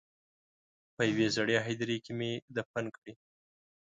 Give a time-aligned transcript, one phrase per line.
[0.95, 3.13] په یوې زړې هدیرې کې مې دفن کړې.